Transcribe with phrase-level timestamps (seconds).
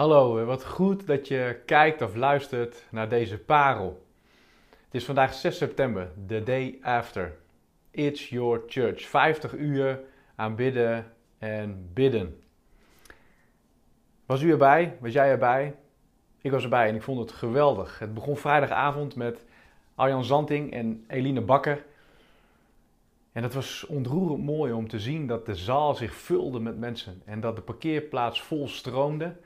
[0.00, 4.06] Hallo, wat goed dat je kijkt of luistert naar deze parel.
[4.68, 7.36] Het is vandaag 6 september, the day after.
[7.90, 9.02] It's your church.
[9.02, 10.00] 50 uur
[10.34, 12.42] aanbidden en bidden.
[14.26, 14.96] Was u erbij?
[15.00, 15.74] Was jij erbij?
[16.40, 17.98] Ik was erbij en ik vond het geweldig.
[17.98, 19.44] Het begon vrijdagavond met
[19.94, 21.84] Arjan Zanting en Eline Bakker.
[23.32, 27.22] En het was ontroerend mooi om te zien dat de zaal zich vulde met mensen
[27.24, 29.36] en dat de parkeerplaats vol stroomde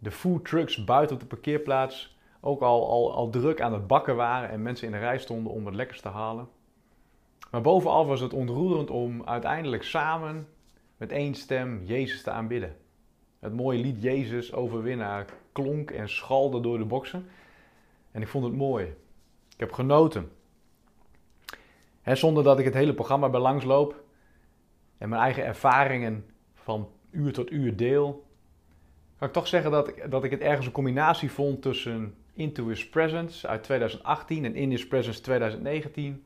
[0.00, 4.16] de food trucks buiten op de parkeerplaats ook al, al, al druk aan het bakken
[4.16, 6.48] waren en mensen in de rij stonden om het lekkers te halen.
[7.50, 10.48] Maar bovenal was het ontroerend om uiteindelijk samen
[10.96, 12.76] met één stem Jezus te aanbidden.
[13.38, 17.28] Het mooie lied Jezus overwinnaar klonk en schalde door de boksen.
[18.10, 18.84] En ik vond het mooi.
[19.52, 20.30] Ik heb genoten.
[22.02, 24.02] He, zonder dat ik het hele programma bij langs loop
[24.98, 26.24] en mijn eigen ervaringen
[26.54, 28.24] van uur tot uur deel,
[29.28, 32.88] ik toch zeggen dat ik, dat ik het ergens een combinatie vond tussen Into His
[32.88, 36.24] Presence uit 2018 en In His Presence 2019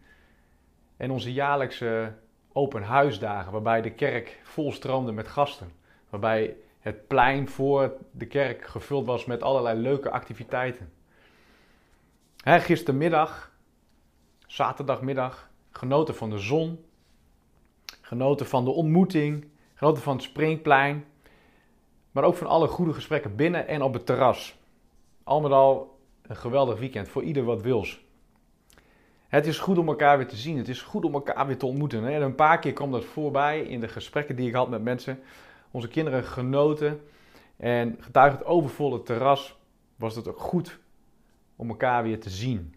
[0.96, 2.12] en onze jaarlijkse
[2.52, 5.70] open huisdagen, waarbij de kerk volstroomde met gasten.
[6.10, 10.92] Waarbij het plein voor de kerk gevuld was met allerlei leuke activiteiten.
[12.44, 13.52] Gistermiddag,
[14.46, 16.84] zaterdagmiddag, genoten van de zon,
[18.00, 21.04] genoten van de ontmoeting, genoten van het springplein,
[22.14, 24.58] maar ook van alle goede gesprekken binnen en op het terras.
[25.24, 28.04] Al met al een geweldig weekend voor ieder wat wils.
[29.28, 30.56] Het is goed om elkaar weer te zien.
[30.56, 32.06] Het is goed om elkaar weer te ontmoeten.
[32.06, 35.20] En een paar keer kwam dat voorbij in de gesprekken die ik had met mensen.
[35.70, 37.00] Onze kinderen genoten.
[37.56, 39.56] En getuigd het overvolle terras
[39.96, 40.78] was het ook goed
[41.56, 42.74] om elkaar weer te zien.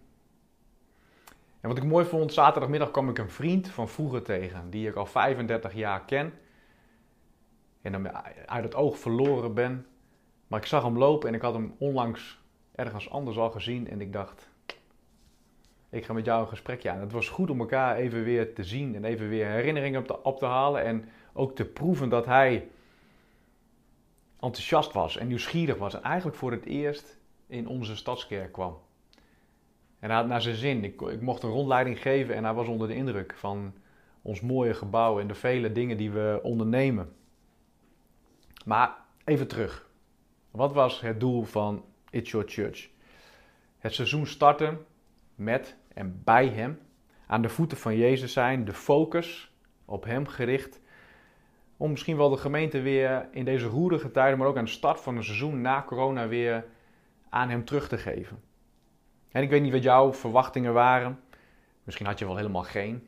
[1.61, 4.95] En wat ik mooi vond, zaterdagmiddag kwam ik een vriend van vroeger tegen, die ik
[4.95, 6.33] al 35 jaar ken
[7.81, 8.13] en dan
[8.47, 9.85] uit het oog verloren ben.
[10.47, 12.39] Maar ik zag hem lopen en ik had hem onlangs
[12.75, 14.49] ergens anders al gezien en ik dacht,
[15.89, 16.99] ik ga met jou een gesprekje aan.
[16.99, 20.45] Het was goed om elkaar even weer te zien en even weer herinneringen op te,
[20.45, 22.67] halen en ook te proeven dat hij
[24.39, 28.77] enthousiast was en nieuwsgierig was en eigenlijk voor het eerst in onze stadskerk kwam.
[29.99, 30.83] En hij had naar zijn zin.
[30.83, 33.73] Ik mocht een rondleiding geven en hij was onder de indruk van
[34.21, 37.15] ons mooie gebouw en de vele dingen die we ondernemen.
[38.67, 38.95] Maar
[39.25, 39.89] even terug.
[40.51, 42.89] Wat was het doel van It's Your Church?
[43.77, 44.85] Het seizoen starten
[45.35, 46.79] met en bij Hem,
[47.27, 49.51] aan de voeten van Jezus zijn, de focus
[49.85, 50.81] op Hem gericht,
[51.77, 54.99] om misschien wel de gemeente weer in deze roerige tijden, maar ook aan de start
[54.99, 56.65] van een seizoen na corona weer
[57.29, 58.43] aan Hem terug te geven.
[59.31, 61.19] En ik weet niet wat jouw verwachtingen waren.
[61.83, 63.07] Misschien had je wel helemaal geen.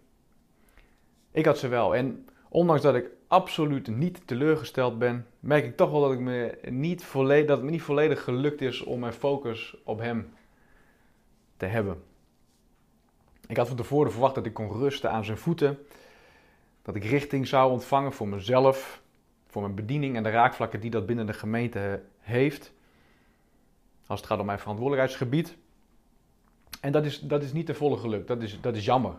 [1.31, 1.95] Ik had ze wel.
[1.95, 6.57] En ondanks dat ik absoluut niet teleurgesteld ben, merk ik toch wel dat, ik me
[6.69, 10.33] niet volledig, dat het me niet volledig gelukt is om mijn focus op hem
[11.57, 12.03] te hebben.
[13.47, 15.77] Ik had van tevoren verwacht dat ik kon rusten aan zijn voeten,
[16.81, 19.01] dat ik richting zou ontvangen voor mezelf,
[19.47, 22.73] voor mijn bediening en de raakvlakken die dat binnen de gemeente heeft,
[24.05, 25.57] als het gaat om mijn verantwoordelijkheidsgebied.
[26.81, 29.13] En dat is, dat is niet te volle gelukt, dat is, dat is jammer.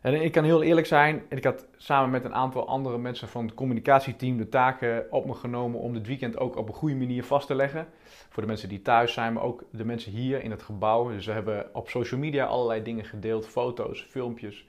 [0.00, 3.44] En ik kan heel eerlijk zijn, ik had samen met een aantal andere mensen van
[3.44, 7.24] het communicatieteam de taken op me genomen om dit weekend ook op een goede manier
[7.24, 7.86] vast te leggen.
[8.28, 11.08] Voor de mensen die thuis zijn, maar ook de mensen hier in het gebouw.
[11.08, 14.66] Dus we hebben op social media allerlei dingen gedeeld, foto's, filmpjes.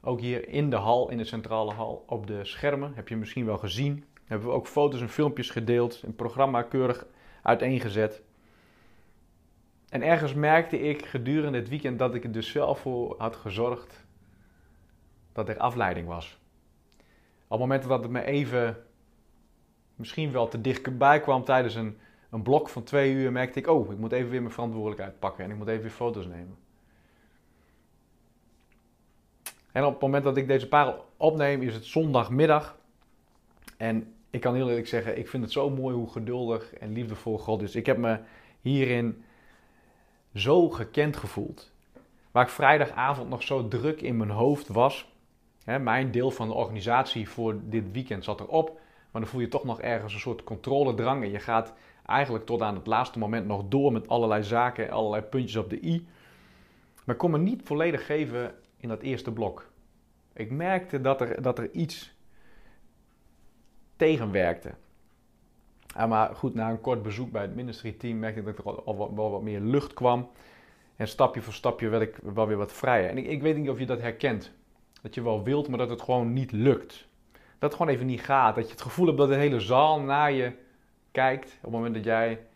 [0.00, 3.46] Ook hier in de hal, in de centrale hal, op de schermen, heb je misschien
[3.46, 4.04] wel gezien.
[4.24, 7.06] Hebben we ook foto's en filmpjes gedeeld, een programma keurig
[7.42, 8.22] uiteengezet.
[9.88, 14.04] En ergens merkte ik gedurende het weekend dat ik er dus zelf voor had gezorgd
[15.32, 16.40] dat er afleiding was.
[17.48, 18.76] Op moment dat het me even
[19.96, 21.98] misschien wel te dichtbij kwam tijdens een,
[22.30, 25.44] een blok van twee uur, merkte ik, oh, ik moet even weer mijn verantwoordelijkheid pakken
[25.44, 26.56] en ik moet even weer foto's nemen.
[29.72, 32.78] En op het moment dat ik deze parel opneem, is het zondagmiddag.
[33.76, 37.38] En ik kan heel eerlijk zeggen, ik vind het zo mooi hoe geduldig en liefdevol
[37.38, 37.74] God is.
[37.74, 38.18] Ik heb me
[38.60, 39.24] hierin
[40.34, 41.72] zo gekend gevoeld.
[42.30, 45.11] Waar ik vrijdagavond nog zo druk in mijn hoofd was,
[45.64, 48.80] mijn deel van de organisatie voor dit weekend zat erop.
[49.10, 51.22] Maar dan voel je toch nog ergens een soort controledrang.
[51.22, 51.72] En je gaat
[52.06, 55.84] eigenlijk tot aan het laatste moment nog door met allerlei zaken, allerlei puntjes op de
[55.84, 56.06] i.
[57.04, 59.70] Maar ik kon me niet volledig geven in dat eerste blok.
[60.32, 62.14] Ik merkte dat er, dat er iets
[63.96, 64.74] tegenwerkte.
[66.08, 69.14] maar goed, na een kort bezoek bij het ministry team merkte ik dat er al,
[69.14, 70.30] wel wat meer lucht kwam.
[70.96, 73.08] En stapje voor stapje werd ik wel weer wat vrijer.
[73.08, 74.52] En ik, ik weet niet of je dat herkent.
[75.02, 77.08] Dat je wel wilt, maar dat het gewoon niet lukt.
[77.32, 78.54] Dat het gewoon even niet gaat.
[78.54, 80.52] Dat je het gevoel hebt dat de hele zaal naar je
[81.10, 82.46] kijkt op het moment dat jij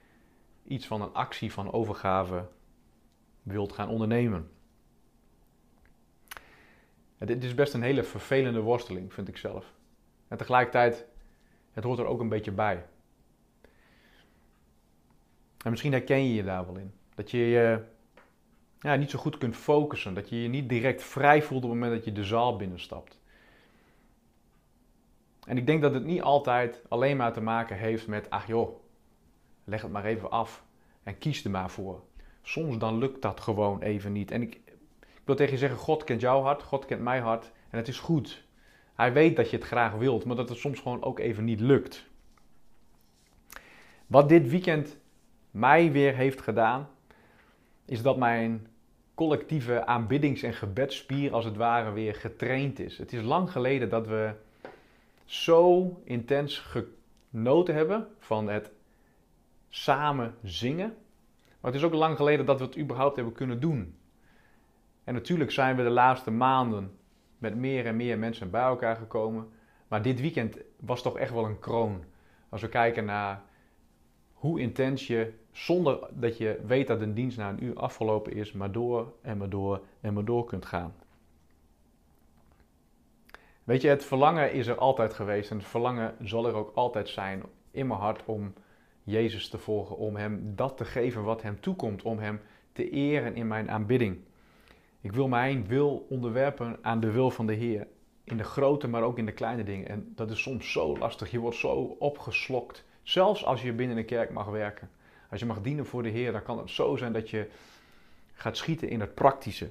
[0.65, 2.49] iets van een actie van overgave
[3.43, 4.51] wilt gaan ondernemen.
[7.19, 9.73] dit is best een hele vervelende worsteling, vind ik zelf.
[10.29, 11.07] En tegelijkertijd,
[11.73, 12.85] het hoort er ook een beetje bij.
[15.65, 16.93] En misschien herken je je daar wel in.
[17.15, 17.85] Dat je je
[18.87, 20.15] ja, niet zo goed kunt focussen.
[20.15, 23.21] Dat je je niet direct vrij voelt op het moment dat je de zaal binnenstapt.
[25.47, 28.81] En ik denk dat het niet altijd alleen maar te maken heeft met, ach joh,
[29.65, 30.65] leg het maar even af
[31.03, 32.03] en kies er maar voor.
[32.43, 34.31] Soms dan lukt dat gewoon even niet.
[34.31, 34.55] En ik,
[35.01, 37.89] ik wil tegen je zeggen, God kent jouw hart, God kent mijn hart en het
[37.89, 38.45] is goed.
[38.95, 41.61] Hij weet dat je het graag wilt, maar dat het soms gewoon ook even niet
[41.61, 42.07] lukt.
[44.07, 44.99] Wat dit weekend
[45.51, 46.89] mij weer heeft gedaan,
[47.85, 48.67] is dat mijn
[49.17, 52.99] collectieve aanbiddings- en gebedsspier als het ware weer getraind is.
[52.99, 54.35] Het is lang geleden dat we
[55.25, 56.59] zo intens
[57.31, 58.71] genoten hebben van het
[59.69, 60.95] samen zingen.
[61.61, 63.99] Maar het is ook lang geleden dat we het überhaupt hebben kunnen doen.
[65.05, 66.99] En natuurlijk zijn we de laatste maanden
[67.39, 69.49] met meer en meer mensen bij elkaar gekomen.
[69.89, 72.05] Maar dit weekend was toch echt wel een kroon.
[72.49, 73.43] Als we kijken naar
[74.37, 78.53] hoe intens je, zonder dat je weet dat een dienst na een uur afgelopen is,
[78.53, 80.95] maar door en maar door en maar door kunt gaan.
[83.65, 87.09] Weet je, het verlangen is er altijd geweest en het verlangen zal er ook altijd
[87.09, 88.53] zijn in mijn hart om
[89.03, 92.41] Jezus te volgen, om Hem dat te geven wat Hem toekomt, om Hem
[92.73, 94.19] te eren in mijn aanbidding.
[95.01, 97.87] Ik wil mijn wil onderwerpen aan de wil van de Heer.
[98.25, 99.89] In de grote, maar ook in de kleine dingen.
[99.89, 101.31] En dat is soms zo lastig.
[101.31, 102.85] Je wordt zo opgeslokt.
[103.07, 104.91] Zelfs als je binnen een kerk mag werken.
[105.31, 107.51] Als je mag dienen voor de Heer, dan kan het zo zijn dat je
[108.33, 109.71] gaat schieten in het praktische.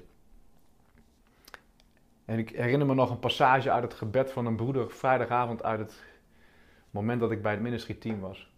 [2.24, 5.78] En ik herinner me nog een passage uit het gebed van een broeder vrijdagavond uit
[5.78, 6.04] het
[6.90, 8.50] moment dat ik bij het ministry team was.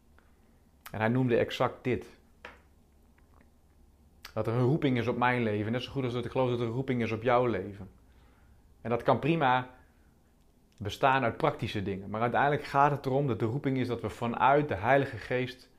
[0.91, 2.07] En hij noemde exact dit.
[4.33, 6.51] Dat er een roeping is op mijn leven, net zo goed als dat ik geloof
[6.51, 7.91] dat er een roeping is op jouw leven.
[8.81, 9.71] En dat kan prima
[10.79, 12.11] bestaan uit praktische dingen.
[12.11, 15.71] Maar uiteindelijk gaat het erom dat de roeping is dat we vanuit de Heilige Geest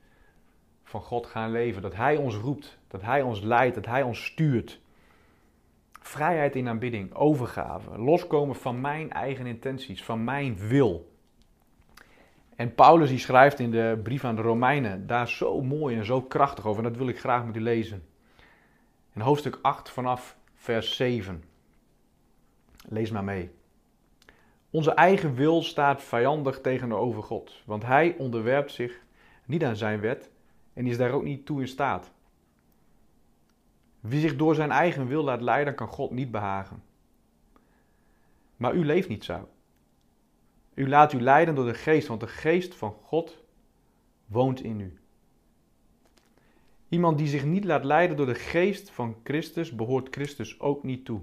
[0.84, 1.82] van God gaan leven.
[1.82, 4.80] Dat Hij ons roept, dat Hij ons leidt, dat Hij ons stuurt.
[6.02, 11.12] Vrijheid in aanbidding, overgave, loskomen van mijn eigen intenties, van mijn wil.
[12.56, 16.22] En Paulus die schrijft in de brief aan de Romeinen daar zo mooi en zo
[16.22, 16.84] krachtig over.
[16.84, 18.04] En dat wil ik graag met u lezen.
[19.14, 21.44] In hoofdstuk 8 vanaf vers 7.
[22.88, 23.52] Lees maar mee.
[24.70, 29.02] Onze eigen wil staat vijandig tegenover God, want hij onderwerpt zich
[29.46, 30.32] niet aan zijn wet
[30.74, 32.12] en is daar ook niet toe in staat.
[34.00, 36.84] Wie zich door zijn eigen wil laat leiden, kan God niet behagen.
[38.58, 39.50] Maar u leeft niet zo.
[40.74, 43.44] U laat u leiden door de geest, want de geest van God
[44.26, 45.00] woont in u.
[46.90, 51.06] Iemand die zich niet laat leiden door de geest van Christus, behoort Christus ook niet
[51.06, 51.22] toe.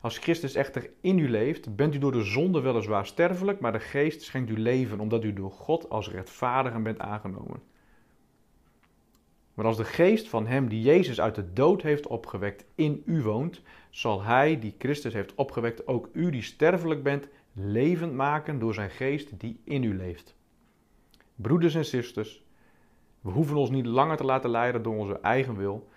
[0.00, 3.80] Als Christus echter in u leeft, bent u door de zonde weliswaar sterfelijk, maar de
[3.80, 7.62] geest schenkt u leven, omdat u door God als rechtvaardiger bent aangenomen.
[9.54, 13.22] Maar als de geest van hem die Jezus uit de dood heeft opgewekt in u
[13.22, 18.74] woont, zal hij die Christus heeft opgewekt ook u die sterfelijk bent levend maken door
[18.74, 20.36] zijn geest die in u leeft.
[21.34, 22.44] Broeders en zusters,
[23.20, 25.88] we hoeven ons niet langer te laten leiden door onze eigen wil.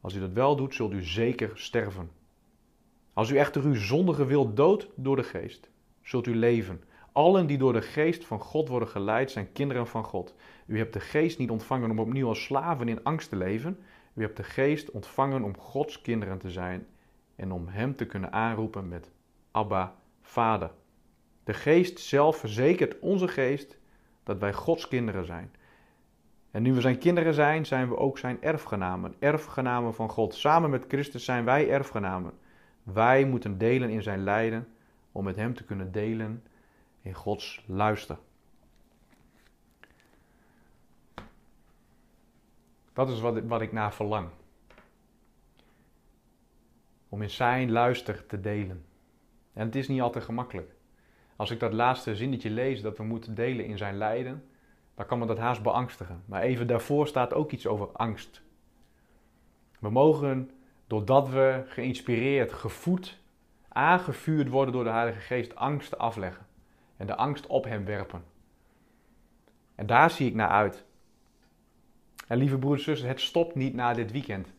[0.00, 2.10] Als u dat wel doet, zult u zeker sterven.
[3.12, 5.70] Als u echter uw zondige wil doodt door de geest,
[6.02, 6.82] zult u leven.
[7.12, 10.34] Allen die door de geest van God worden geleid, zijn kinderen van God.
[10.66, 13.78] U hebt de geest niet ontvangen om opnieuw als slaven in angst te leven.
[14.14, 16.86] U hebt de geest ontvangen om Gods kinderen te zijn
[17.36, 19.10] en om Hem te kunnen aanroepen met
[19.50, 20.70] Abba, Vader.
[21.44, 23.78] De geest zelf verzekert onze geest
[24.22, 25.54] dat wij Gods kinderen zijn.
[26.50, 30.34] En nu we zijn kinderen zijn, zijn we ook zijn erfgenamen, erfgenamen van God.
[30.34, 32.32] Samen met Christus zijn wij erfgenamen.
[32.82, 34.68] Wij moeten delen in zijn lijden
[35.12, 36.42] om met hem te kunnen delen
[37.02, 38.18] in Gods luister.
[42.92, 44.28] Dat is wat, wat ik naar verlang.
[47.08, 48.84] Om in zijn luister te delen.
[49.52, 50.74] En het is niet altijd gemakkelijk.
[51.36, 54.44] Als ik dat laatste zinnetje lees, dat we moeten delen in zijn lijden,
[54.94, 56.22] dan kan me dat haast beangstigen.
[56.26, 58.42] Maar even daarvoor staat ook iets over angst.
[59.78, 60.50] We mogen,
[60.90, 63.18] doordat we geïnspireerd, gevoed,
[63.68, 66.46] aangevuurd worden door de Heilige Geest, angst afleggen.
[66.96, 68.24] En de angst op hem werpen.
[69.74, 70.84] En daar zie ik naar uit.
[72.26, 74.52] En lieve broeders en zussen, het stopt niet na dit weekend.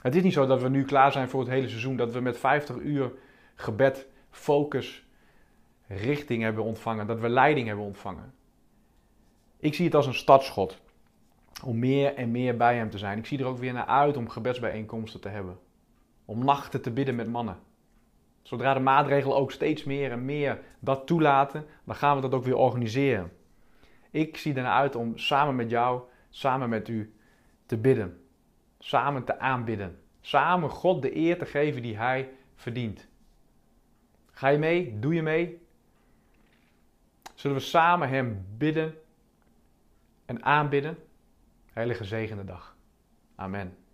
[0.00, 2.20] Het is niet zo dat we nu klaar zijn voor het hele seizoen, dat we
[2.20, 3.12] met 50 uur
[3.54, 5.06] gebed, focus,
[5.86, 8.34] richting hebben ontvangen, dat we leiding hebben ontvangen.
[9.56, 10.80] Ik zie het als een startschot
[11.64, 13.18] om meer en meer bij Hem te zijn.
[13.18, 15.58] Ik zie er ook weer naar uit om gebedsbijeenkomsten te hebben.
[16.24, 17.58] Om nachten te bidden met mannen.
[18.42, 22.44] Zodra de maatregelen ook steeds meer en meer dat toelaten, dan gaan we dat ook
[22.44, 23.32] weer organiseren.
[24.10, 27.14] Ik zie er naar uit om samen met jou, samen met u
[27.66, 28.22] te bidden.
[28.78, 29.98] Samen te aanbidden.
[30.20, 33.08] Samen God de eer te geven die Hij verdient.
[34.30, 34.98] Ga je mee?
[34.98, 35.66] Doe je mee?
[37.34, 38.94] Zullen we samen Hem bidden
[40.24, 40.98] en aanbidden?
[41.78, 42.76] Hele gezegende dag.
[43.36, 43.77] Amen.